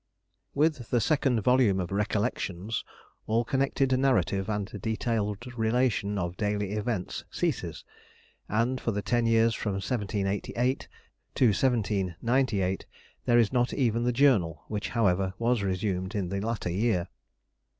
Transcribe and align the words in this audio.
WITH 0.55 0.89
the 0.89 0.99
second 0.99 1.41
volume 1.41 1.79
of 1.79 1.91
"Recollections" 1.91 2.83
all 3.27 3.45
connected 3.45 3.95
narrative 3.99 4.49
and 4.49 4.65
detailed 4.81 5.55
relation 5.55 6.17
of 6.17 6.35
daily 6.37 6.71
events 6.71 7.23
ceases, 7.29 7.85
and 8.49 8.81
for 8.81 8.89
the 8.89 9.03
ten 9.03 9.27
years 9.27 9.53
from 9.53 9.73
1788 9.73 10.87
to 11.35 11.45
1798 11.49 12.87
there 13.25 13.37
is 13.37 13.53
not 13.53 13.75
even 13.75 14.01
the 14.03 14.11
journal, 14.11 14.63
which, 14.69 14.89
however, 14.89 15.35
was 15.37 15.61
resumed 15.61 16.15
in 16.15 16.29
the 16.29 16.41
latter 16.41 16.71
year. 16.71 17.07